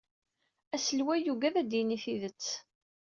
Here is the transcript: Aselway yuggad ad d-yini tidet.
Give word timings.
Aselway 0.75 1.19
yuggad 1.25 1.55
ad 1.61 1.67
d-yini 1.69 1.97
tidet. 2.03 2.45